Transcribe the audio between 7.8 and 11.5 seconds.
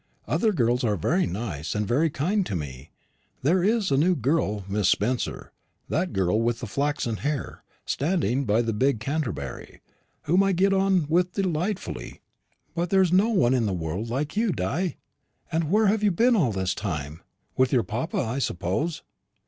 standing by the big Canterbury whom I get on with